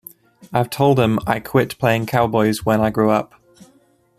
I've 0.51 0.71
told 0.71 0.99
'em 0.99 1.19
I 1.27 1.39
quit 1.39 1.77
playing 1.77 2.07
cowboys 2.07 2.65
when 2.65 2.81
I 2.81 2.89
grew 2.89 3.11
up. 3.11 3.35